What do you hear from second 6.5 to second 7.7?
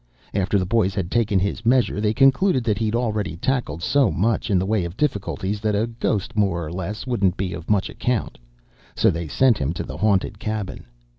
or less wouldn't be of